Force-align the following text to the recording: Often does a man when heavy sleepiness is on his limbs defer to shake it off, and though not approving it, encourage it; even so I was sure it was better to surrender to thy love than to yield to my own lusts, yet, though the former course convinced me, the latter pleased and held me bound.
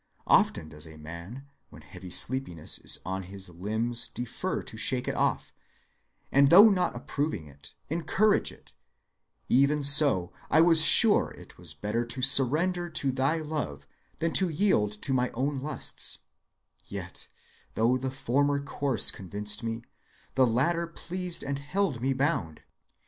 Often 0.25 0.69
does 0.69 0.87
a 0.87 0.97
man 0.97 1.47
when 1.69 1.83
heavy 1.83 2.09
sleepiness 2.09 2.79
is 2.79 2.97
on 3.05 3.21
his 3.21 3.49
limbs 3.49 4.07
defer 4.07 4.63
to 4.63 4.75
shake 4.75 5.07
it 5.07 5.13
off, 5.13 5.53
and 6.31 6.47
though 6.47 6.69
not 6.69 6.95
approving 6.95 7.45
it, 7.45 7.75
encourage 7.87 8.51
it; 8.51 8.73
even 9.47 9.83
so 9.83 10.33
I 10.49 10.59
was 10.59 10.83
sure 10.83 11.35
it 11.37 11.59
was 11.59 11.75
better 11.75 12.03
to 12.03 12.21
surrender 12.23 12.89
to 12.89 13.11
thy 13.11 13.37
love 13.41 13.85
than 14.17 14.33
to 14.33 14.49
yield 14.49 14.99
to 15.03 15.13
my 15.13 15.29
own 15.35 15.59
lusts, 15.59 16.17
yet, 16.85 17.29
though 17.75 17.95
the 17.95 18.09
former 18.09 18.59
course 18.59 19.11
convinced 19.11 19.61
me, 19.61 19.83
the 20.33 20.47
latter 20.47 20.87
pleased 20.87 21.43
and 21.43 21.59
held 21.59 22.01
me 22.01 22.11
bound. 22.13 22.63